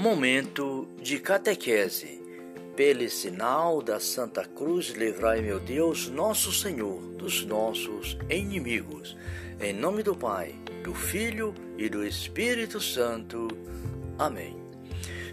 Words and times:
Momento 0.00 0.88
de 1.02 1.18
catequese. 1.18 2.22
Pelo 2.74 3.06
sinal 3.10 3.82
da 3.82 4.00
Santa 4.00 4.42
Cruz, 4.46 4.88
livrai, 4.92 5.42
meu 5.42 5.60
Deus, 5.60 6.08
nosso 6.08 6.50
Senhor, 6.54 7.02
dos 7.18 7.44
nossos 7.44 8.16
inimigos. 8.30 9.14
Em 9.60 9.74
nome 9.74 10.02
do 10.02 10.16
Pai, 10.16 10.54
do 10.82 10.94
Filho 10.94 11.54
e 11.76 11.86
do 11.90 12.02
Espírito 12.02 12.80
Santo. 12.80 13.48
Amém. 14.18 14.56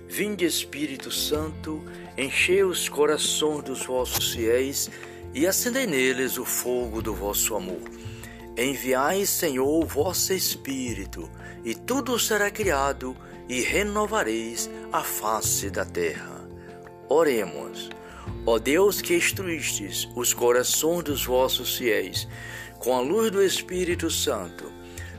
Vinde, 0.05 0.43
Espírito 0.43 1.11
Santo, 1.11 1.81
enchei 2.17 2.61
os 2.61 2.89
corações 2.89 3.63
dos 3.63 3.85
vossos 3.85 4.33
fiéis 4.33 4.91
e 5.33 5.47
acendei 5.47 5.87
neles 5.87 6.37
o 6.37 6.43
fogo 6.43 7.01
do 7.01 7.15
vosso 7.15 7.55
amor. 7.55 7.89
Enviai, 8.57 9.23
Senhor, 9.27 9.83
o 9.83 9.85
vosso 9.85 10.33
Espírito, 10.33 11.29
e 11.63 11.75
tudo 11.75 12.17
será 12.17 12.49
criado 12.49 13.15
e 13.47 13.61
renovareis 13.61 14.67
a 14.91 15.03
face 15.03 15.69
da 15.69 15.85
terra. 15.85 16.49
Oremos. 17.07 17.89
Ó 18.47 18.57
Deus 18.57 18.99
que 18.99 19.15
instruístes 19.15 20.07
os 20.15 20.33
corações 20.33 21.03
dos 21.03 21.23
vossos 21.23 21.77
fiéis 21.77 22.27
com 22.79 22.95
a 22.95 22.99
luz 22.99 23.31
do 23.31 23.43
Espírito 23.43 24.09
Santo, 24.09 24.71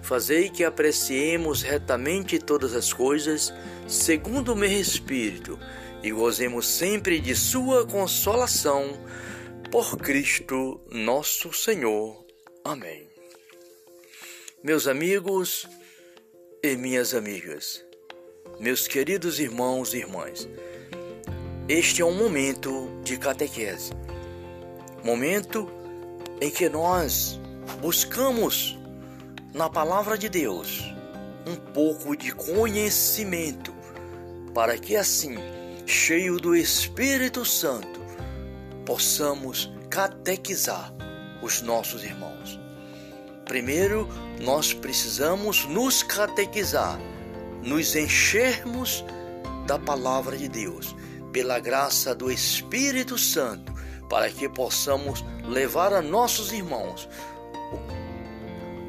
fazei 0.02 0.48
que 0.48 0.64
apreciemos 0.64 1.62
retamente 1.62 2.38
todas 2.38 2.74
as 2.74 2.92
coisas, 2.92 3.52
segundo 3.86 4.52
o 4.52 4.56
meu 4.56 4.70
Espírito, 4.70 5.58
e 6.02 6.10
gozemos 6.10 6.66
sempre 6.66 7.20
de 7.20 7.34
Sua 7.36 7.86
consolação, 7.86 8.98
por 9.70 9.96
Cristo 9.96 10.80
nosso 10.90 11.52
Senhor. 11.52 12.24
Amém. 12.64 13.17
Meus 14.60 14.88
amigos 14.88 15.68
e 16.64 16.76
minhas 16.76 17.14
amigas, 17.14 17.84
meus 18.58 18.88
queridos 18.88 19.38
irmãos 19.38 19.94
e 19.94 19.98
irmãs, 19.98 20.48
este 21.68 22.02
é 22.02 22.04
um 22.04 22.18
momento 22.18 22.90
de 23.04 23.16
catequese, 23.16 23.92
momento 25.04 25.70
em 26.40 26.50
que 26.50 26.68
nós 26.68 27.38
buscamos 27.80 28.76
na 29.54 29.70
palavra 29.70 30.18
de 30.18 30.28
Deus 30.28 30.82
um 31.46 31.54
pouco 31.54 32.16
de 32.16 32.32
conhecimento, 32.32 33.72
para 34.52 34.76
que 34.76 34.96
assim, 34.96 35.36
cheio 35.86 36.36
do 36.36 36.56
Espírito 36.56 37.44
Santo, 37.44 38.00
possamos 38.84 39.72
catequizar 39.88 40.92
os 41.40 41.62
nossos 41.62 42.02
irmãos. 42.02 42.67
Primeiro, 43.48 44.06
nós 44.40 44.72
precisamos 44.72 45.64
nos 45.64 46.02
catequizar 46.02 47.00
nos 47.62 47.96
enchermos 47.96 49.04
da 49.66 49.78
palavra 49.78 50.36
de 50.36 50.48
Deus, 50.48 50.94
pela 51.32 51.58
graça 51.58 52.14
do 52.14 52.30
Espírito 52.30 53.18
Santo, 53.18 53.72
para 54.08 54.30
que 54.30 54.48
possamos 54.48 55.24
levar 55.44 55.92
a 55.92 56.00
nossos 56.00 56.52
irmãos 56.52 57.08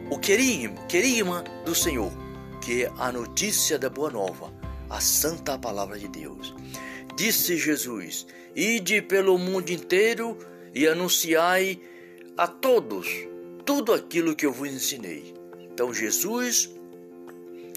o, 0.09 0.17
querigma 0.17 1.43
do 1.65 1.75
Senhor, 1.75 2.11
que 2.61 2.85
é 2.85 2.91
a 2.97 3.11
notícia 3.11 3.77
da 3.77 3.89
boa 3.89 4.09
nova, 4.09 4.53
a 4.89 5.01
santa 5.01 5.57
palavra 5.57 5.99
de 5.99 6.07
Deus. 6.07 6.55
Disse 7.15 7.57
Jesus: 7.57 8.25
Ide 8.55 9.01
pelo 9.01 9.37
mundo 9.37 9.69
inteiro 9.69 10.37
e 10.73 10.87
anunciai 10.87 11.81
a 12.37 12.47
todos 12.47 13.07
tudo 13.69 13.93
aquilo 13.93 14.35
que 14.35 14.47
eu 14.47 14.51
vos 14.51 14.67
ensinei. 14.67 15.31
Então 15.71 15.93
Jesus 15.93 16.71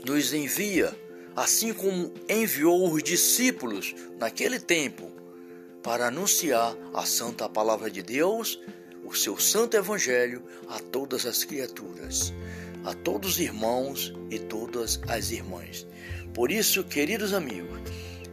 nos 0.06 0.32
envia, 0.32 0.90
assim 1.36 1.74
como 1.74 2.10
enviou 2.26 2.90
os 2.90 3.02
discípulos 3.02 3.94
naquele 4.18 4.58
tempo, 4.58 5.12
para 5.82 6.06
anunciar 6.06 6.74
a 6.94 7.04
santa 7.04 7.46
palavra 7.46 7.90
de 7.90 8.02
Deus, 8.02 8.58
o 9.04 9.14
seu 9.14 9.38
santo 9.38 9.76
evangelho 9.76 10.42
a 10.66 10.78
todas 10.78 11.26
as 11.26 11.44
criaturas, 11.44 12.32
a 12.86 12.94
todos 12.94 13.32
os 13.32 13.38
irmãos 13.38 14.14
e 14.30 14.38
todas 14.38 14.98
as 15.08 15.30
irmãs. 15.30 15.86
Por 16.32 16.50
isso, 16.50 16.82
queridos 16.84 17.34
amigos, 17.34 17.78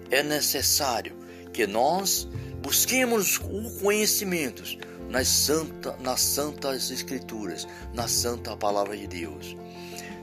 é 0.09 0.23
necessário 0.23 1.13
que 1.51 1.67
nós 1.67 2.25
busquemos 2.61 3.37
o 3.37 3.81
conhecimento 3.81 4.63
nas, 5.09 5.27
santa, 5.27 5.95
nas 5.99 6.21
santas 6.21 6.91
escrituras, 6.91 7.67
na 7.93 8.07
santa 8.07 8.55
palavra 8.55 8.95
de 8.95 9.07
Deus. 9.07 9.57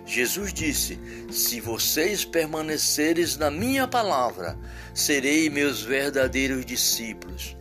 Jesus 0.06 0.52
disse: 0.54 0.98
Se 1.30 1.60
vocês 1.60 2.24
permaneceres 2.24 3.36
na 3.36 3.50
minha 3.50 3.88
palavra, 3.88 4.56
serei 4.94 5.50
meus 5.50 5.82
verdadeiros 5.82 6.64
discípulos. 6.64 7.56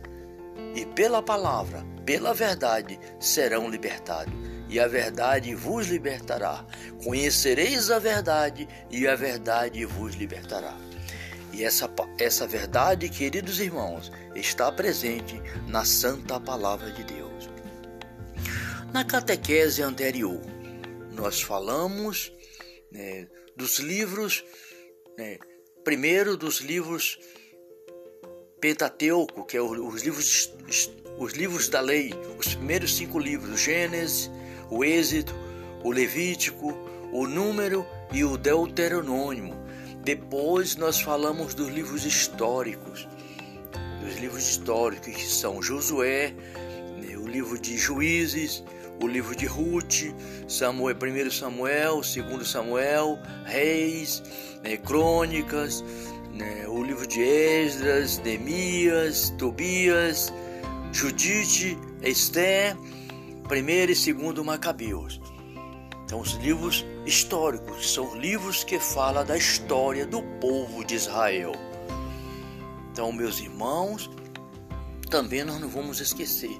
E 0.74 0.86
pela 0.86 1.22
palavra, 1.22 1.84
pela 2.04 2.32
verdade, 2.32 2.98
serão 3.18 3.68
libertados. 3.68 4.32
E 4.68 4.78
a 4.78 4.86
verdade 4.86 5.54
vos 5.54 5.88
libertará. 5.88 6.64
Conhecereis 7.02 7.90
a 7.90 7.98
verdade, 7.98 8.68
e 8.90 9.06
a 9.06 9.16
verdade 9.16 9.84
vos 9.84 10.14
libertará. 10.14 10.85
E 11.56 11.64
essa, 11.64 11.90
essa 12.18 12.46
verdade, 12.46 13.08
queridos 13.08 13.60
irmãos, 13.60 14.12
está 14.34 14.70
presente 14.70 15.40
na 15.66 15.86
Santa 15.86 16.38
Palavra 16.38 16.90
de 16.90 17.02
Deus. 17.02 17.48
Na 18.92 19.02
catequese 19.02 19.80
anterior, 19.80 20.38
nós 21.12 21.40
falamos 21.40 22.30
né, 22.92 23.26
dos 23.56 23.78
livros, 23.78 24.44
né, 25.16 25.38
primeiro 25.82 26.36
dos 26.36 26.60
livros 26.60 27.18
Pentateuco, 28.60 29.46
que 29.46 29.56
é 29.56 29.62
os 29.62 30.02
livros, 30.02 30.52
os 31.18 31.32
livros 31.32 31.70
da 31.70 31.80
lei, 31.80 32.12
os 32.38 32.54
primeiros 32.54 32.94
cinco 32.94 33.18
livros, 33.18 33.54
o 33.54 33.56
Gênesis, 33.56 34.30
o 34.70 34.84
Êxodo, 34.84 35.32
o 35.82 35.90
Levítico, 35.90 36.74
o 37.14 37.26
Número 37.26 37.86
e 38.12 38.24
o 38.24 38.36
Deuteronômio. 38.36 39.65
Depois 40.06 40.76
nós 40.76 41.00
falamos 41.00 41.52
dos 41.52 41.68
livros 41.68 42.04
históricos, 42.04 43.08
dos 44.00 44.16
livros 44.20 44.48
históricos 44.48 45.12
que 45.12 45.26
são 45.26 45.60
Josué, 45.60 46.32
né, 46.96 47.16
o 47.16 47.26
livro 47.26 47.58
de 47.58 47.76
Juízes, 47.76 48.62
o 49.02 49.08
livro 49.08 49.34
de 49.34 49.46
Ruth, 49.46 50.14
Samuel, 50.46 50.94
1 50.94 51.30
Samuel, 51.32 52.02
2 52.02 52.48
Samuel, 52.48 53.18
Reis, 53.46 54.22
né, 54.62 54.76
Crônicas, 54.76 55.84
né, 56.32 56.68
o 56.68 56.84
livro 56.84 57.04
de 57.04 57.20
Esdras, 57.20 58.18
Neemias, 58.18 59.30
Tobias, 59.36 60.32
Judite, 60.92 61.76
Esté, 62.00 62.76
1 63.50 64.08
e 64.08 64.12
2 64.14 64.46
Macabeus. 64.46 65.20
Então, 66.06 66.20
os 66.20 66.34
livros 66.34 66.86
históricos 67.04 67.92
são 67.92 68.14
livros 68.14 68.62
que 68.62 68.78
falam 68.78 69.26
da 69.26 69.36
história 69.36 70.06
do 70.06 70.22
povo 70.40 70.84
de 70.84 70.94
Israel. 70.94 71.50
Então, 72.92 73.10
meus 73.10 73.40
irmãos, 73.40 74.08
também 75.10 75.42
nós 75.42 75.60
não 75.60 75.68
vamos 75.68 76.00
esquecer 76.00 76.56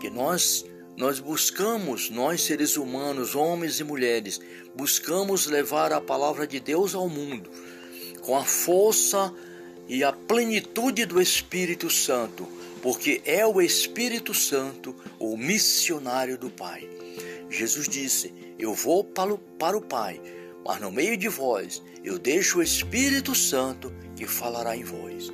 que 0.00 0.10
nós 0.10 0.66
nós 0.96 1.20
buscamos, 1.20 2.10
nós 2.10 2.42
seres 2.42 2.76
humanos, 2.76 3.34
homens 3.34 3.80
e 3.80 3.84
mulheres, 3.84 4.40
buscamos 4.76 5.46
levar 5.46 5.92
a 5.92 6.00
palavra 6.00 6.46
de 6.46 6.60
Deus 6.60 6.94
ao 6.94 7.08
mundo 7.08 7.48
com 8.20 8.36
a 8.36 8.44
força 8.44 9.32
e 9.88 10.02
a 10.02 10.12
plenitude 10.12 11.06
do 11.06 11.20
Espírito 11.20 11.88
Santo, 11.88 12.48
porque 12.82 13.22
é 13.24 13.46
o 13.46 13.60
Espírito 13.60 14.34
Santo 14.34 14.94
o 15.18 15.36
missionário 15.36 16.36
do 16.36 16.50
Pai. 16.50 16.88
Jesus 17.52 17.88
disse: 17.88 18.32
Eu 18.58 18.74
vou 18.74 19.04
para 19.04 19.34
o, 19.34 19.38
para 19.38 19.76
o 19.76 19.82
Pai, 19.82 20.20
mas 20.64 20.80
no 20.80 20.90
meio 20.90 21.16
de 21.16 21.28
vós 21.28 21.82
eu 22.02 22.18
deixo 22.18 22.58
o 22.58 22.62
Espírito 22.62 23.34
Santo 23.34 23.92
que 24.16 24.26
falará 24.26 24.76
em 24.76 24.84
vós. 24.84 25.30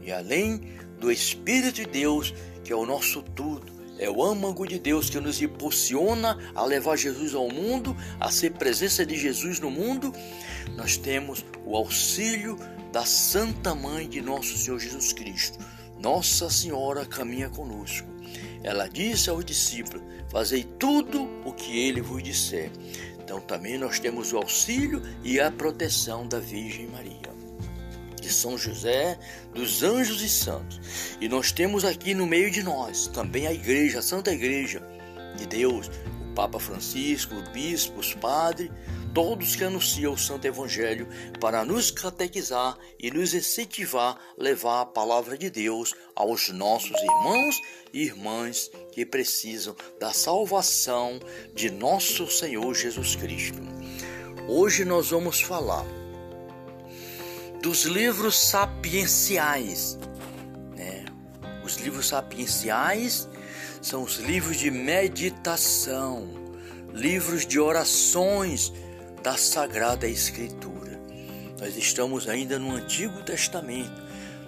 E 0.00 0.12
além 0.12 0.60
do 1.00 1.10
Espírito 1.10 1.72
de 1.72 1.84
Deus, 1.84 2.32
que 2.62 2.72
é 2.72 2.76
o 2.76 2.86
nosso 2.86 3.22
tudo, 3.22 3.74
é 3.98 4.08
o 4.10 4.22
âmago 4.22 4.66
de 4.66 4.78
Deus 4.78 5.08
que 5.08 5.18
nos 5.18 5.40
impulsiona 5.40 6.38
a 6.54 6.64
levar 6.64 6.96
Jesus 6.96 7.34
ao 7.34 7.48
mundo, 7.48 7.96
a 8.20 8.30
ser 8.30 8.52
presença 8.52 9.04
de 9.04 9.16
Jesus 9.16 9.58
no 9.58 9.70
mundo. 9.70 10.12
Nós 10.76 10.96
temos 10.96 11.44
o 11.64 11.76
auxílio 11.76 12.56
da 12.92 13.04
Santa 13.04 13.74
Mãe 13.74 14.08
de 14.08 14.20
nosso 14.20 14.56
Senhor 14.56 14.78
Jesus 14.78 15.12
Cristo. 15.12 15.58
Nossa 15.98 16.50
Senhora 16.50 17.06
caminha 17.06 17.48
conosco. 17.48 18.15
Ela 18.62 18.88
disse 18.88 19.30
aos 19.30 19.44
discípulos: 19.44 20.02
Fazei 20.30 20.64
tudo 20.78 21.28
o 21.44 21.52
que 21.52 21.78
ele 21.78 22.00
vos 22.00 22.22
disser. 22.22 22.70
Então 23.18 23.40
também 23.40 23.78
nós 23.78 23.98
temos 23.98 24.32
o 24.32 24.36
auxílio 24.36 25.02
e 25.24 25.40
a 25.40 25.50
proteção 25.50 26.26
da 26.26 26.38
Virgem 26.38 26.86
Maria 26.88 27.36
de 28.26 28.32
São 28.32 28.58
José, 28.58 29.16
dos 29.54 29.84
anjos 29.84 30.20
e 30.20 30.28
santos. 30.28 30.80
E 31.20 31.28
nós 31.28 31.52
temos 31.52 31.84
aqui 31.84 32.12
no 32.12 32.26
meio 32.26 32.50
de 32.50 32.60
nós 32.60 33.06
também 33.06 33.46
a 33.46 33.52
igreja, 33.52 34.00
a 34.00 34.02
Santa 34.02 34.32
Igreja 34.32 34.82
de 35.36 35.46
Deus, 35.46 35.88
o 36.28 36.34
Papa 36.34 36.58
Francisco, 36.58 37.34
bispos, 37.52 38.14
padre, 38.14 38.72
todos 39.16 39.56
que 39.56 39.64
anunciam 39.64 40.12
o 40.12 40.18
Santo 40.18 40.46
Evangelho 40.46 41.08
para 41.40 41.64
nos 41.64 41.90
catequizar 41.90 42.76
e 43.00 43.10
nos 43.10 43.32
incentivar 43.32 44.14
a 44.14 44.18
levar 44.36 44.82
a 44.82 44.84
palavra 44.84 45.38
de 45.38 45.48
Deus 45.48 45.94
aos 46.14 46.50
nossos 46.50 47.00
irmãos 47.00 47.62
e 47.94 48.02
irmãs 48.02 48.70
que 48.92 49.06
precisam 49.06 49.74
da 49.98 50.12
salvação 50.12 51.18
de 51.54 51.70
nosso 51.70 52.30
Senhor 52.30 52.74
Jesus 52.74 53.16
Cristo. 53.16 53.58
Hoje 54.46 54.84
nós 54.84 55.08
vamos 55.08 55.40
falar 55.40 55.86
dos 57.62 57.84
livros 57.84 58.38
sapienciais. 58.38 59.98
Né? 60.76 61.06
Os 61.64 61.76
livros 61.76 62.08
sapienciais 62.08 63.26
são 63.80 64.02
os 64.02 64.16
livros 64.18 64.58
de 64.58 64.70
meditação, 64.70 66.28
livros 66.92 67.46
de 67.46 67.58
orações 67.58 68.74
da 69.26 69.36
Sagrada 69.36 70.06
Escritura. 70.06 71.00
Nós 71.58 71.76
estamos 71.76 72.28
ainda 72.28 72.60
no 72.60 72.76
Antigo 72.76 73.24
Testamento. 73.24 74.00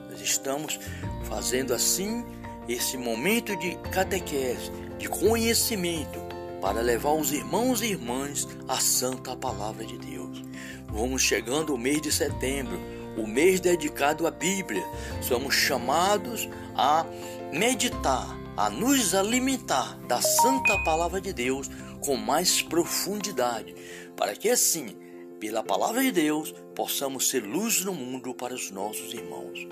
Nós 0.09 0.21
estamos 0.21 0.79
fazendo 1.25 1.75
assim 1.75 2.25
esse 2.69 2.97
momento 2.97 3.57
de 3.57 3.75
catequese, 3.91 4.71
de 4.97 5.09
conhecimento, 5.09 6.21
para 6.61 6.81
levar 6.81 7.11
os 7.11 7.33
irmãos 7.33 7.83
e 7.83 7.87
irmãs 7.87 8.47
à 8.69 8.77
santa 8.77 9.35
palavra 9.35 9.85
de 9.85 9.99
Deus. 9.99 10.45
Vamos 10.87 11.23
chegando 11.23 11.73
ao 11.73 11.79
mês 11.79 12.01
de 12.01 12.13
setembro, 12.13 12.79
o 13.17 13.27
mês 13.27 13.59
dedicado 13.59 14.29
à 14.29 14.31
Bíblia. 14.31 14.87
Somos 15.21 15.57
chamados 15.57 16.49
a 16.77 17.05
meditar, 17.53 18.29
a 18.57 18.71
nos 18.71 19.13
alimentar 19.13 19.99
da 20.07 20.23
santa 20.23 20.79
palavra 20.85 21.21
de 21.21 21.33
Deus 21.33 21.69
com 22.01 22.17
mais 22.17 22.63
profundidade, 22.63 23.75
para 24.17 24.35
que 24.35 24.49
assim, 24.49 24.97
pela 25.39 25.63
palavra 25.63 26.03
de 26.03 26.11
Deus, 26.11 26.55
possamos 26.75 27.29
ser 27.29 27.45
luz 27.45 27.85
no 27.85 27.95
mundo 27.95 28.35
para 28.35 28.55
os 28.55 28.71
nossos 28.71 29.13
irmãos. 29.13 29.67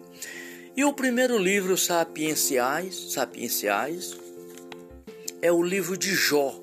E 0.76 0.84
o 0.84 0.92
primeiro 0.92 1.38
livro 1.38 1.76
sapienciais, 1.76 3.12
sapienciais 3.12 4.16
é 5.40 5.50
o 5.50 5.62
livro 5.62 5.96
de 5.96 6.14
Jó. 6.14 6.54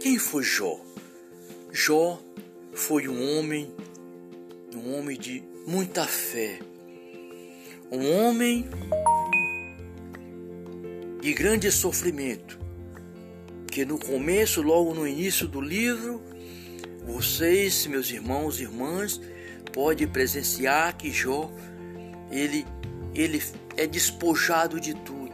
Quem 0.00 0.18
foi 0.18 0.42
Jó? 0.42 0.80
Jó 1.70 2.20
foi 2.72 3.08
um 3.08 3.38
homem, 3.38 3.72
um 4.74 4.96
homem 4.96 5.18
de 5.18 5.42
muita 5.66 6.06
fé, 6.06 6.58
um 7.90 8.10
homem 8.10 8.68
de 11.20 11.32
grande 11.34 11.70
sofrimento, 11.70 12.58
que 13.72 13.86
no 13.86 13.98
começo, 13.98 14.60
logo 14.60 14.92
no 14.92 15.08
início 15.08 15.48
do 15.48 15.58
livro, 15.58 16.22
vocês, 17.06 17.86
meus 17.86 18.10
irmãos 18.10 18.60
e 18.60 18.64
irmãs, 18.64 19.18
pode 19.72 20.06
presenciar 20.06 20.94
que 20.94 21.10
Jó 21.10 21.50
ele 22.30 22.66
ele 23.14 23.42
é 23.76 23.86
despojado 23.86 24.78
de 24.78 24.94
tudo. 24.94 25.32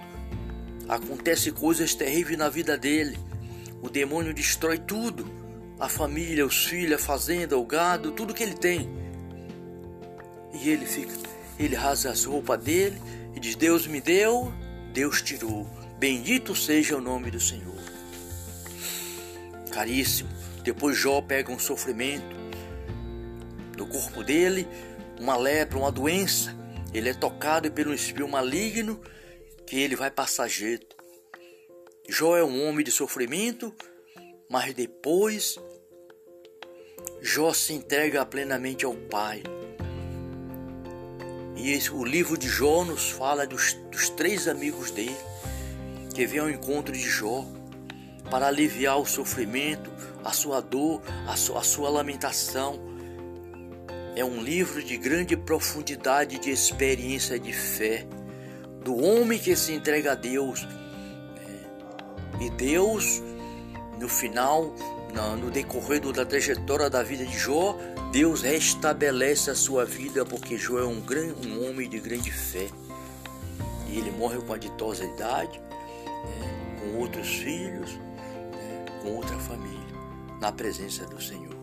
Acontece 0.89 1.51
coisas 1.51 1.95
terríveis 1.95 2.39
na 2.39 2.49
vida 2.49 2.79
dele. 2.79 3.19
O 3.83 3.91
demônio 3.91 4.33
destrói 4.33 4.79
tudo, 4.79 5.27
a 5.79 5.89
família, 5.89 6.47
os 6.47 6.67
filhos, 6.67 7.01
a 7.01 7.05
fazenda, 7.05 7.59
o 7.59 7.65
gado, 7.65 8.13
tudo 8.13 8.35
que 8.35 8.43
ele 8.43 8.55
tem. 8.55 8.89
E 10.55 10.71
ele 10.71 10.87
fica, 10.87 11.13
ele 11.59 11.75
rasga 11.75 12.11
as 12.11 12.25
roupas 12.25 12.63
dele 12.63 13.01
e 13.35 13.41
diz: 13.41 13.57
Deus 13.57 13.87
me 13.89 14.01
deu, 14.01 14.53
Deus 14.93 15.23
tirou. 15.23 15.69
Bendito 15.99 16.55
seja 16.55 16.97
o 16.97 17.01
nome 17.01 17.33
do 17.33 17.41
Senhor 17.41 17.78
caríssimo. 19.79 20.29
Depois 20.65 20.97
Jó 20.97 21.23
pega 21.23 21.53
um 21.53 21.59
sofrimento 21.59 22.37
no 23.77 23.87
corpo 23.87 24.25
dele, 24.25 24.67
uma 25.21 25.37
lepra, 25.37 25.79
uma 25.79 25.93
doença. 25.93 26.53
Ele 26.93 27.11
é 27.11 27.15
tocado 27.15 27.71
pelo 27.71 27.95
espírito 27.95 28.29
maligno 28.29 29.01
que 29.65 29.79
ele 29.79 29.95
vai 29.95 30.11
passar 30.11 30.49
jeito. 30.49 30.97
Jó 32.09 32.37
é 32.37 32.43
um 32.43 32.67
homem 32.67 32.85
de 32.85 32.91
sofrimento, 32.91 33.73
mas 34.51 34.75
depois 34.75 35.57
Jó 37.23 37.53
se 37.53 37.73
entrega 37.73 38.27
plenamente 38.27 38.85
ao 38.85 38.95
Pai. 38.95 39.45
E 41.55 41.71
esse, 41.71 41.93
o 41.93 42.05
livro 42.05 42.37
de 42.37 42.49
Jó 42.49 42.85
nos 42.85 43.11
fala 43.11 43.47
dos, 43.47 43.75
dos 43.93 44.09
três 44.11 44.49
amigos 44.49 44.91
dele 44.91 45.17
que 46.15 46.27
vêm 46.27 46.41
ao 46.41 46.51
encontro 46.51 46.93
de 46.93 47.09
Jó 47.09 47.45
para 48.31 48.47
aliviar 48.47 48.99
o 48.99 49.07
sofrimento, 49.07 49.91
a 50.25 50.33
sua 50.33 50.61
dor, 50.61 51.03
a 51.27 51.37
sua, 51.37 51.61
a 51.61 51.63
sua 51.63 51.89
lamentação. 51.89 52.81
É 54.15 54.25
um 54.25 54.43
livro 54.43 54.83
de 54.83 54.97
grande 54.97 55.37
profundidade 55.37 56.39
de 56.39 56.51
experiência 56.51 57.39
de 57.39 57.53
fé, 57.53 58.07
do 58.83 58.97
homem 58.97 59.39
que 59.39 59.55
se 59.55 59.73
entrega 59.73 60.13
a 60.13 60.15
Deus. 60.15 60.67
É. 62.41 62.45
E 62.45 62.51
Deus, 62.51 63.23
no 63.99 64.09
final, 64.09 64.75
no 65.41 65.51
decorrer 65.51 66.01
da 66.13 66.25
trajetória 66.25 66.89
da 66.91 67.03
vida 67.03 67.25
de 67.25 67.37
Jó, 67.37 67.77
Deus 68.13 68.43
restabelece 68.43 69.51
a 69.51 69.55
sua 69.55 69.85
vida 69.85 70.25
porque 70.25 70.57
Jó 70.57 70.79
é 70.79 70.85
um, 70.85 71.01
grande, 71.01 71.47
um 71.47 71.69
homem 71.69 71.89
de 71.89 71.99
grande 71.99 72.31
fé. 72.31 72.69
E 73.89 73.99
ele 73.99 74.11
morre 74.11 74.39
com 74.39 74.53
a 74.53 74.59
ditosa 74.59 75.05
idade, 75.05 75.59
né, 75.59 76.81
com 76.81 76.99
outros 76.99 77.29
filhos, 77.29 77.99
com 78.99 79.17
outra 79.17 79.39
família, 79.39 79.79
na 80.41 80.53
presença 80.53 81.05
do 81.07 81.21
Senhor. 81.21 81.57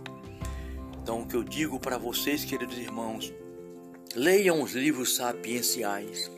Então, 1.02 1.22
o 1.22 1.28
que 1.28 1.36
eu 1.36 1.44
digo 1.44 1.80
para 1.80 1.98
vocês, 1.98 2.44
queridos 2.44 2.78
irmãos, 2.78 3.34
leiam 4.16 4.62
os 4.62 4.74
livros 4.74 5.16
sapienciais, 5.16 6.32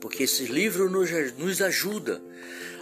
porque 0.00 0.22
esses 0.22 0.48
livros 0.48 0.90
nos, 0.90 1.10
nos 1.36 1.60
ajudam 1.60 2.20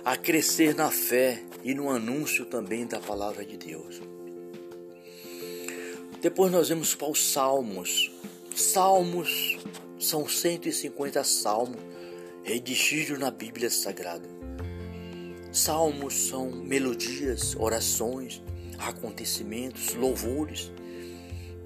a 0.04 0.16
crescer 0.16 0.74
na 0.74 0.90
fé 0.90 1.42
e 1.64 1.74
no 1.74 1.90
anúncio 1.90 2.44
também 2.46 2.86
da 2.86 3.00
palavra 3.00 3.44
de 3.44 3.56
Deus. 3.56 4.00
Depois 6.20 6.50
nós 6.50 6.68
vamos 6.68 6.94
para 6.94 7.10
os 7.10 7.32
Salmos. 7.32 8.10
Salmos 8.54 9.58
são 9.98 10.28
150 10.28 11.22
salmos 11.24 11.80
redigidos 12.42 13.18
na 13.18 13.30
Bíblia 13.30 13.70
Sagrada. 13.70 14.37
Salmos 15.58 16.28
são 16.28 16.50
melodias, 16.50 17.56
orações, 17.58 18.40
acontecimentos, 18.78 19.94
louvores. 19.94 20.70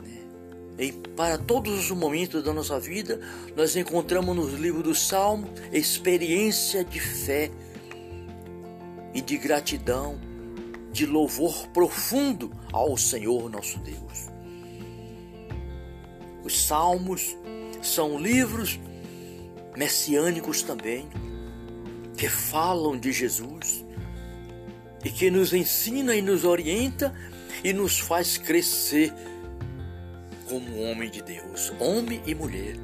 Né? 0.02 0.86
E 0.86 0.92
para 0.92 1.36
todos 1.36 1.78
os 1.78 1.90
momentos 1.90 2.42
da 2.42 2.54
nossa 2.54 2.80
vida, 2.80 3.20
nós 3.54 3.76
encontramos 3.76 4.34
nos 4.34 4.54
livros 4.54 4.82
do 4.82 4.94
Salmo 4.94 5.48
experiência 5.70 6.82
de 6.82 6.98
fé 6.98 7.50
e 9.12 9.20
de 9.20 9.36
gratidão, 9.36 10.18
de 10.90 11.04
louvor 11.04 11.68
profundo 11.68 12.50
ao 12.72 12.96
Senhor 12.96 13.50
nosso 13.50 13.78
Deus. 13.80 14.30
Os 16.42 16.64
Salmos 16.64 17.36
são 17.82 18.18
livros 18.18 18.80
messiânicos 19.76 20.62
também 20.62 21.08
que 22.16 22.28
falam 22.28 22.98
de 22.98 23.12
Jesus 23.12 23.84
e 25.04 25.10
que 25.10 25.30
nos 25.30 25.52
ensina 25.52 26.14
e 26.14 26.22
nos 26.22 26.44
orienta 26.44 27.14
e 27.62 27.72
nos 27.72 27.98
faz 27.98 28.38
crescer 28.38 29.12
como 30.48 30.82
homem 30.82 31.10
de 31.10 31.22
Deus, 31.22 31.72
homem 31.80 32.22
e 32.26 32.34
mulher. 32.34 32.76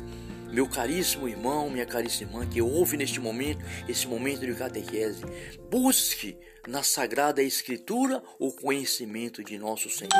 Meu 0.51 0.67
caríssimo 0.67 1.29
irmão, 1.29 1.69
minha 1.69 1.85
caríssima 1.85 2.31
irmã, 2.31 2.47
que 2.47 2.63
ouve 2.63 2.97
neste 2.97 3.21
momento, 3.21 3.63
esse 3.87 4.07
momento 4.07 4.47
de 4.47 4.55
catequese, 4.55 5.23
busque 5.71 6.39
na 6.67 6.83
Sagrada 6.83 7.43
Escritura 7.43 8.23
o 8.39 8.51
conhecimento 8.51 9.45
de 9.45 9.59
nosso 9.59 9.91
Senhor. 9.91 10.11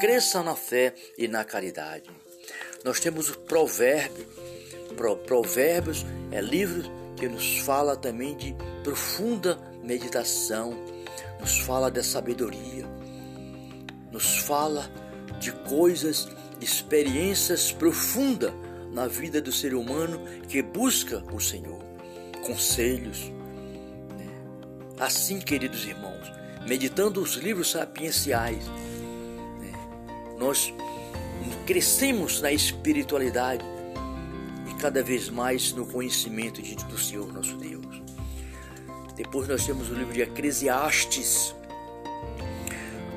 Cresça 0.00 0.42
na 0.42 0.56
fé 0.56 0.94
e 1.18 1.28
na 1.28 1.44
caridade. 1.44 2.10
Nós 2.84 3.00
temos 3.00 3.30
o 3.30 3.38
provérbio. 3.40 4.26
Provérbios 5.26 6.06
é 6.30 6.40
livro 6.40 6.90
que 7.16 7.28
nos 7.28 7.58
fala 7.58 7.96
também 7.96 8.34
de 8.34 8.54
profunda 8.82 9.58
meditação, 9.82 10.74
nos 11.40 11.58
fala 11.60 11.90
da 11.90 12.02
sabedoria, 12.02 12.86
nos 14.10 14.38
fala 14.38 14.90
de 15.38 15.52
coisas, 15.52 16.28
experiências 16.60 17.72
profundas 17.72 18.52
na 18.92 19.06
vida 19.06 19.40
do 19.40 19.52
ser 19.52 19.74
humano 19.74 20.20
que 20.48 20.62
busca 20.62 21.22
o 21.32 21.40
Senhor, 21.40 21.82
conselhos. 22.44 23.30
Né? 24.16 24.26
Assim, 24.98 25.38
queridos 25.38 25.84
irmãos, 25.84 26.32
meditando 26.66 27.20
os 27.20 27.34
livros 27.34 27.70
sapienciais, 27.70 28.64
né? 29.60 29.72
nós 30.38 30.72
crescemos 31.66 32.40
na 32.40 32.50
espiritualidade 32.52 33.64
cada 34.78 35.02
vez 35.02 35.28
mais 35.28 35.72
no 35.72 35.86
conhecimento 35.86 36.60
do 36.86 36.98
Senhor 36.98 37.32
nosso 37.32 37.56
Deus. 37.56 37.75
Depois 39.16 39.48
nós 39.48 39.64
temos 39.64 39.90
o 39.90 39.94
livro 39.94 40.12
de 40.12 40.20
Eclesiastes. 40.20 41.54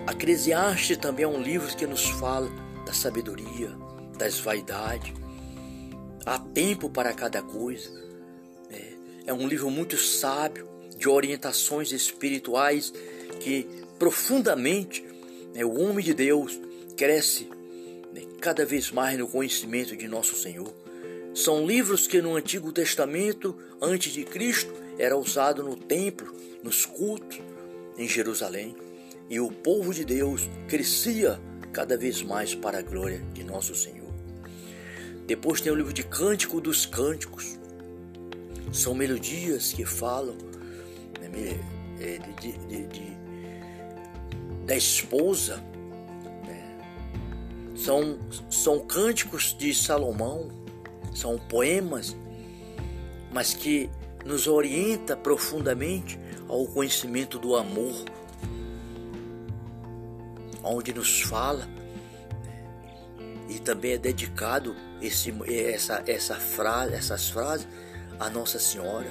Eclesiastes 0.09 0.97
também 0.97 1.25
é 1.25 1.27
um 1.27 1.41
livro 1.41 1.67
que 1.75 1.85
nos 1.85 2.05
fala 2.05 2.49
da 2.85 2.93
sabedoria, 2.93 3.69
das 4.17 4.39
vaidades. 4.39 5.13
Há 6.25 6.39
tempo 6.39 6.89
para 6.89 7.13
cada 7.13 7.41
coisa. 7.41 7.89
É, 8.71 8.93
é 9.27 9.33
um 9.33 9.47
livro 9.47 9.69
muito 9.69 9.97
sábio, 9.97 10.69
de 10.97 11.07
orientações 11.07 11.91
espirituais 11.93 12.93
que 13.39 13.65
profundamente 13.97 15.03
né, 15.53 15.63
o 15.63 15.79
homem 15.79 16.03
de 16.03 16.13
Deus 16.13 16.59
cresce 16.97 17.49
né, 18.13 18.21
cada 18.41 18.65
vez 18.65 18.91
mais 18.91 19.17
no 19.17 19.27
conhecimento 19.27 19.95
de 19.95 20.07
nosso 20.07 20.35
Senhor. 20.35 20.73
São 21.33 21.65
livros 21.65 22.05
que 22.05 22.21
no 22.21 22.35
Antigo 22.35 22.71
Testamento, 22.71 23.55
antes 23.81 24.11
de 24.11 24.25
Cristo, 24.25 24.73
era 24.99 25.17
usado 25.17 25.63
no 25.63 25.77
templo, 25.77 26.35
nos 26.61 26.85
cultos 26.85 27.39
em 27.97 28.07
Jerusalém. 28.07 28.75
E 29.29 29.39
o 29.39 29.49
povo 29.49 29.93
de 29.93 30.03
Deus 30.03 30.49
crescia 30.67 31.39
cada 31.71 31.97
vez 31.97 32.21
mais 32.21 32.53
para 32.53 32.79
a 32.79 32.81
glória 32.81 33.23
de 33.33 33.43
nosso 33.43 33.73
Senhor. 33.73 34.09
Depois 35.25 35.61
tem 35.61 35.71
o 35.71 35.75
livro 35.75 35.93
de 35.93 36.03
Cântico 36.03 36.59
dos 36.59 36.85
Cânticos. 36.85 37.57
São 38.73 38.93
melodias 38.93 39.71
que 39.71 39.85
falam 39.85 40.35
né, 41.21 41.59
é, 42.01 42.17
de, 42.41 42.51
de, 42.51 42.87
de, 42.87 43.17
da 44.65 44.75
esposa. 44.75 45.57
Né? 46.45 46.77
São, 47.75 48.19
são 48.49 48.79
cânticos 48.79 49.55
de 49.57 49.73
Salomão, 49.73 50.49
são 51.13 51.37
poemas, 51.37 52.15
mas 53.31 53.53
que 53.53 53.89
nos 54.25 54.47
orienta 54.47 55.15
profundamente 55.15 56.19
ao 56.47 56.65
conhecimento 56.67 57.39
do 57.39 57.55
amor, 57.55 57.93
onde 60.63 60.93
nos 60.93 61.21
fala 61.21 61.67
e 63.49 63.59
também 63.59 63.93
é 63.93 63.97
dedicado 63.97 64.75
esse, 65.01 65.33
essa, 65.51 66.03
essa 66.05 66.35
frase, 66.35 66.93
essas 66.93 67.29
frases 67.29 67.67
a 68.19 68.29
Nossa 68.29 68.59
Senhora. 68.59 69.09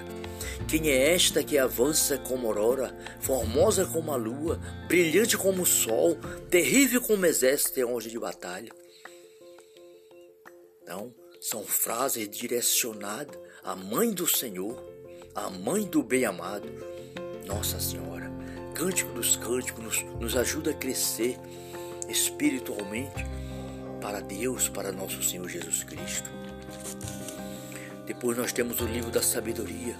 Quem 0.68 0.90
é 0.90 1.14
esta 1.14 1.42
que 1.42 1.56
avança 1.56 2.18
como 2.18 2.46
aurora, 2.46 2.94
formosa 3.20 3.86
como 3.86 4.12
a 4.12 4.16
lua, 4.16 4.60
brilhante 4.86 5.36
como 5.36 5.62
o 5.62 5.66
sol, 5.66 6.16
terrível 6.50 7.00
como 7.00 7.24
exército 7.24 7.80
em 7.80 7.84
hoje 7.84 8.10
de 8.10 8.18
batalha? 8.18 8.70
Então, 10.82 11.14
são 11.40 11.64
frases 11.64 12.28
direcionadas 12.28 13.38
à 13.62 13.74
Mãe 13.74 14.12
do 14.12 14.26
Senhor, 14.26 14.78
à 15.38 15.50
Mãe 15.50 15.84
do 15.84 16.02
Bem-Amado, 16.02 16.68
Nossa 17.46 17.78
Senhora. 17.78 18.28
Cântico 18.74 19.12
dos 19.12 19.36
Cânticos 19.36 19.84
nos, 19.84 20.02
nos 20.18 20.36
ajuda 20.36 20.72
a 20.72 20.74
crescer 20.74 21.38
espiritualmente 22.08 23.24
para 24.00 24.20
Deus, 24.20 24.68
para 24.68 24.90
nosso 24.90 25.22
Senhor 25.22 25.48
Jesus 25.48 25.84
Cristo. 25.84 26.28
Depois 28.04 28.36
nós 28.36 28.52
temos 28.52 28.80
o 28.80 28.84
livro 28.84 29.12
da 29.12 29.22
sabedoria, 29.22 29.96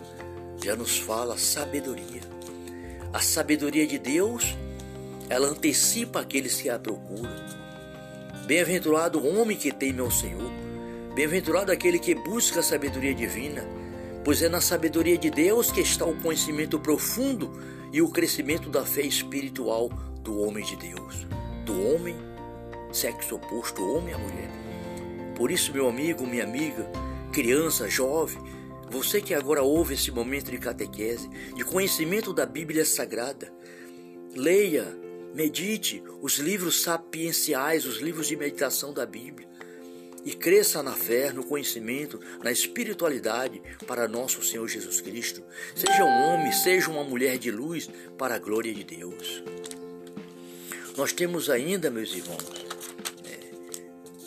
já 0.63 0.75
nos 0.75 0.99
fala 0.99 1.39
sabedoria. 1.39 2.23
A 3.13 3.21
sabedoria 3.21 3.87
de 3.87 3.99
Deus, 3.99 4.57
ela 5.29 5.47
antecipa 5.47 6.21
aqueles 6.21 6.61
que 6.61 6.69
a 6.69 6.81
procuram. 6.81 7.31
Bem-aventurado 8.45 9.21
o 9.21 9.41
homem 9.41 9.57
que 9.57 9.71
teme 9.71 10.01
ao 10.01 10.11
Senhor. 10.11 10.51
Bem-aventurado 11.15 11.71
aquele 11.71 11.99
que 12.01 12.15
busca 12.15 12.59
a 12.61 12.63
sabedoria 12.63 13.15
divina, 13.15 13.78
pois 14.29 14.43
é 14.43 14.49
na 14.51 14.61
sabedoria 14.61 15.17
de 15.17 15.31
Deus 15.31 15.73
que 15.73 15.81
está 15.81 16.05
o 16.05 16.15
conhecimento 16.21 16.79
profundo 16.79 17.51
e 17.91 18.03
o 18.03 18.11
crescimento 18.11 18.69
da 18.69 18.85
fé 18.85 19.01
espiritual 19.01 19.89
do 20.23 20.43
homem 20.43 20.63
de 20.63 20.77
Deus, 20.77 21.27
do 21.65 21.73
homem 21.83 22.15
sexo 22.93 23.37
oposto, 23.37 23.83
homem 23.83 24.13
a 24.13 24.19
mulher. 24.19 24.51
Por 25.35 25.51
isso, 25.51 25.73
meu 25.73 25.89
amigo, 25.89 26.27
minha 26.27 26.45
amiga, 26.45 26.87
criança, 27.33 27.89
jovem, 27.89 28.37
você 28.91 29.23
que 29.23 29.33
agora 29.33 29.63
ouve 29.63 29.95
esse 29.95 30.11
momento 30.11 30.51
de 30.51 30.59
catequese, 30.59 31.27
de 31.57 31.65
conhecimento 31.65 32.31
da 32.31 32.45
Bíblia 32.45 32.85
Sagrada, 32.85 33.51
leia, 34.37 34.95
medite 35.35 36.05
os 36.21 36.37
livros 36.37 36.83
sapienciais, 36.83 37.87
os 37.87 37.97
livros 37.97 38.27
de 38.27 38.37
meditação 38.37 38.93
da 38.93 39.07
Bíblia 39.07 39.48
e 40.29 40.35
cresça 40.35 40.83
na 40.83 40.93
fé, 40.93 41.33
no 41.33 41.43
conhecimento, 41.43 42.21
na 42.45 42.53
espiritualidade 42.53 43.63
para 43.87 44.07
nosso 44.07 44.43
Senhor 44.43 44.69
Jesus 44.69 45.01
Cristo. 45.01 45.43
Seja 45.75 46.05
um 46.05 46.23
homem, 46.23 46.53
seja 46.53 46.91
uma 46.91 47.03
mulher 47.03 47.39
de 47.39 47.51
luz 47.51 47.89
para 48.19 48.35
a 48.35 48.39
glória 48.39 48.75
de 48.75 48.85
Deus. 48.85 49.43
Nós 50.99 51.15
temos 51.15 51.49
ainda, 51.49 51.91
meus 51.91 52.15
irmãos, 52.15 52.69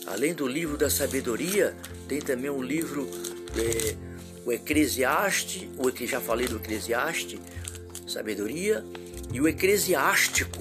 Além 0.07 0.33
do 0.33 0.47
livro 0.47 0.75
da 0.75 0.89
sabedoria, 0.89 1.75
tem 2.07 2.19
também 2.19 2.49
o 2.49 2.61
livro 2.61 3.07
é, 3.55 3.95
o 4.43 4.51
Eclesiaste, 4.51 5.69
o 5.77 5.91
que 5.91 6.07
já 6.07 6.19
falei 6.19 6.47
do 6.47 6.57
Eclesiaste, 6.57 7.39
sabedoria, 8.07 8.83
e 9.31 9.39
o 9.39 9.47
Eclesiástico. 9.47 10.57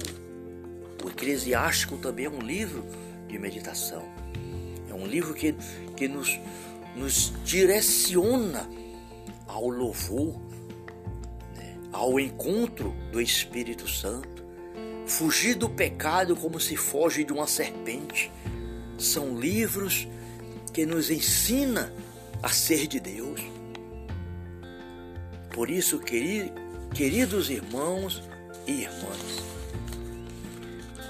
O 1.03 1.09
Eclesiástico 1.09 1.97
também 1.97 2.25
é 2.25 2.29
um 2.29 2.39
livro 2.39 2.85
de 3.27 3.39
meditação. 3.39 4.20
Um 5.01 5.07
livro 5.07 5.33
que, 5.33 5.55
que 5.97 6.07
nos, 6.07 6.39
nos 6.95 7.33
direciona 7.43 8.69
ao 9.47 9.67
louvor, 9.67 10.39
né, 11.55 11.75
ao 11.91 12.19
encontro 12.19 12.95
do 13.11 13.19
Espírito 13.19 13.89
Santo. 13.89 14.45
Fugir 15.07 15.55
do 15.55 15.67
pecado 15.67 16.35
como 16.35 16.59
se 16.59 16.77
foge 16.77 17.23
de 17.23 17.33
uma 17.33 17.47
serpente 17.47 18.31
são 18.97 19.37
livros 19.37 20.07
que 20.71 20.85
nos 20.85 21.09
ensina 21.09 21.91
a 22.41 22.49
ser 22.49 22.85
de 22.87 22.99
Deus. 22.99 23.41
Por 25.53 25.69
isso, 25.69 25.99
queridos 25.99 27.49
irmãos 27.49 28.21
e 28.67 28.83
irmãs, 28.83 29.43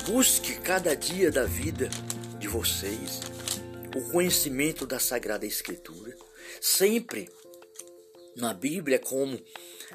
busque 0.07 0.53
cada 0.55 0.95
dia 0.95 1.29
da 1.29 1.43
vida 1.43 1.89
de 2.39 2.48
vocês 2.48 3.30
o 3.95 4.01
conhecimento 4.12 4.86
da 4.86 5.00
Sagrada 5.00 5.45
Escritura. 5.45 6.15
Sempre 6.62 7.29
na 8.36 8.53
Bíblia, 8.53 9.00
como 9.00 9.39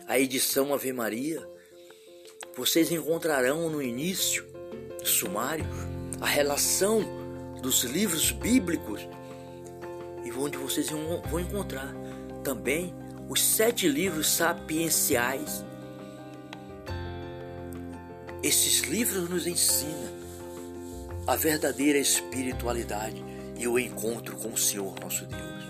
a 0.06 0.18
edição 0.18 0.74
Ave 0.74 0.92
Maria, 0.92 1.46
vocês 2.54 2.90
encontrarão 2.90 3.70
no 3.70 3.82
início, 3.82 4.46
sumário, 5.02 5.64
a 6.20 6.26
relação 6.26 7.02
dos 7.62 7.84
livros 7.84 8.30
bíblicos 8.30 9.00
e 10.24 10.32
onde 10.32 10.58
vocês 10.58 10.88
vão 10.90 11.40
encontrar 11.40 11.94
também 12.44 12.94
os 13.28 13.42
sete 13.42 13.88
livros 13.88 14.28
sapienciais. 14.28 15.64
Esses 18.42 18.80
livros 18.80 19.28
nos 19.28 19.46
ensinam 19.46 20.14
a 21.26 21.34
verdadeira 21.34 21.98
espiritualidade 21.98 23.35
e 23.58 23.66
o 23.66 23.78
encontro 23.78 24.36
com 24.36 24.52
o 24.52 24.58
Senhor 24.58 24.94
nosso 25.00 25.24
Deus. 25.26 25.64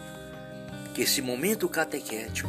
Que 0.94 1.02
esse 1.02 1.20
momento 1.20 1.68
catequético, 1.68 2.48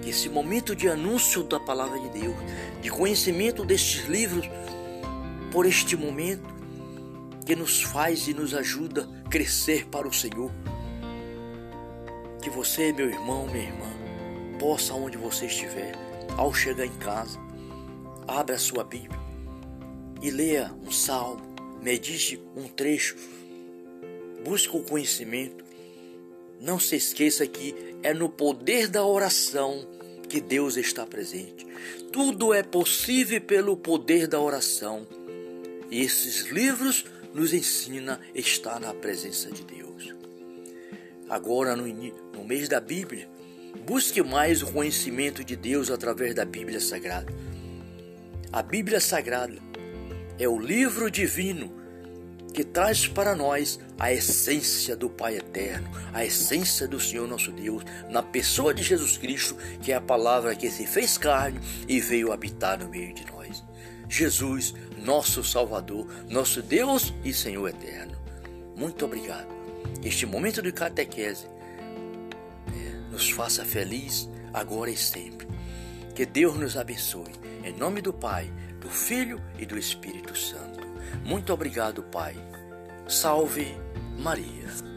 que 0.00 0.10
esse 0.10 0.28
momento 0.28 0.74
de 0.74 0.88
anúncio 0.88 1.42
da 1.42 1.60
palavra 1.60 1.98
de 1.98 2.20
Deus, 2.20 2.36
de 2.80 2.90
conhecimento 2.90 3.64
destes 3.64 4.06
livros, 4.06 4.48
por 5.50 5.66
este 5.66 5.96
momento, 5.96 6.52
que 7.44 7.54
nos 7.54 7.82
faz 7.82 8.28
e 8.28 8.34
nos 8.34 8.54
ajuda 8.54 9.08
a 9.24 9.28
crescer 9.28 9.86
para 9.86 10.08
o 10.08 10.12
Senhor. 10.12 10.50
Que 12.40 12.50
você, 12.50 12.92
meu 12.92 13.08
irmão, 13.08 13.46
minha 13.46 13.64
irmã, 13.64 13.90
possa, 14.58 14.94
onde 14.94 15.16
você 15.16 15.46
estiver, 15.46 15.92
ao 16.36 16.54
chegar 16.54 16.86
em 16.86 16.96
casa, 16.96 17.38
abra 18.26 18.56
a 18.56 18.58
sua 18.58 18.84
Bíblia 18.84 19.20
e 20.22 20.30
leia 20.30 20.72
um 20.86 20.90
salmo, 20.90 21.42
medite 21.82 22.40
um 22.56 22.68
trecho, 22.68 23.16
busque 24.44 24.76
o 24.76 24.82
conhecimento. 24.82 25.64
Não 26.60 26.78
se 26.78 26.96
esqueça 26.96 27.46
que 27.46 27.74
é 28.02 28.12
no 28.12 28.28
poder 28.28 28.88
da 28.88 29.04
oração 29.04 29.86
que 30.28 30.40
Deus 30.40 30.76
está 30.76 31.06
presente. 31.06 31.66
Tudo 32.12 32.54
é 32.54 32.62
possível 32.62 33.40
pelo 33.40 33.76
poder 33.76 34.26
da 34.26 34.40
oração. 34.40 35.06
E 35.90 36.00
esses 36.00 36.46
livros 36.46 37.04
nos 37.34 37.52
ensina 37.52 38.20
a 38.34 38.38
estar 38.38 38.78
na 38.80 38.94
presença 38.94 39.50
de 39.50 39.62
Deus. 39.64 40.14
Agora, 41.28 41.74
no, 41.74 41.86
no 41.86 42.44
mês 42.44 42.68
da 42.68 42.80
Bíblia, 42.80 43.28
busque 43.86 44.22
mais 44.22 44.62
o 44.62 44.72
conhecimento 44.72 45.44
de 45.44 45.56
Deus 45.56 45.90
através 45.90 46.34
da 46.34 46.44
Bíblia 46.44 46.80
Sagrada. 46.80 47.32
A 48.52 48.62
Bíblia 48.62 49.00
Sagrada 49.00 49.56
é 50.38 50.46
o 50.46 50.58
livro 50.58 51.10
divino 51.10 51.72
que 52.52 52.62
traz 52.64 53.06
para 53.06 53.34
nós 53.34 53.80
a 54.02 54.12
essência 54.12 54.96
do 54.96 55.08
Pai 55.08 55.36
eterno, 55.36 55.88
a 56.12 56.24
essência 56.24 56.88
do 56.88 56.98
Senhor 56.98 57.28
nosso 57.28 57.52
Deus, 57.52 57.84
na 58.10 58.20
pessoa 58.20 58.74
de 58.74 58.82
Jesus 58.82 59.16
Cristo, 59.16 59.56
que 59.80 59.92
é 59.92 59.94
a 59.94 60.00
palavra 60.00 60.56
que 60.56 60.68
se 60.72 60.84
fez 60.88 61.16
carne 61.16 61.60
e 61.86 62.00
veio 62.00 62.32
habitar 62.32 62.80
no 62.80 62.88
meio 62.88 63.14
de 63.14 63.24
nós. 63.30 63.62
Jesus, 64.08 64.74
nosso 64.98 65.44
Salvador, 65.44 66.08
nosso 66.28 66.60
Deus 66.60 67.14
e 67.24 67.32
Senhor 67.32 67.68
eterno. 67.68 68.18
Muito 68.76 69.04
obrigado. 69.04 69.46
Este 70.02 70.26
momento 70.26 70.60
de 70.60 70.72
catequese 70.72 71.46
é, 72.74 73.12
nos 73.12 73.30
faça 73.30 73.64
feliz 73.64 74.28
agora 74.52 74.90
e 74.90 74.96
sempre. 74.96 75.46
Que 76.12 76.26
Deus 76.26 76.58
nos 76.58 76.76
abençoe. 76.76 77.30
Em 77.62 77.72
nome 77.72 78.02
do 78.02 78.12
Pai, 78.12 78.52
do 78.80 78.90
Filho 78.90 79.40
e 79.60 79.64
do 79.64 79.78
Espírito 79.78 80.36
Santo. 80.36 80.80
Muito 81.24 81.52
obrigado, 81.52 82.02
Pai. 82.02 82.34
Salve 83.12 83.76
Maria. 84.16 84.91